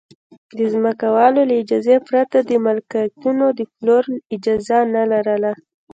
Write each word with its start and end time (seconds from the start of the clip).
د 0.57 0.59
ځمکوالو 0.73 1.41
له 1.49 1.55
اجازې 1.63 1.97
پرته 2.07 2.37
د 2.41 2.51
ملکیتونو 2.65 3.45
د 3.57 3.61
پلور 3.73 4.03
اجازه 4.35 4.77
نه 4.93 5.03
لرله 5.11 5.51